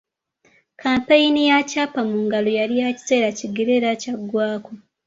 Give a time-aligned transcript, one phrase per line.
[0.75, 4.71] Kkampeyini ya Kyapa Mu Ngalo yali ya kiseera kigere era kyaggwako.